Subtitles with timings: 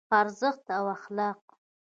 [0.19, 1.41] ارزښت او اخلاق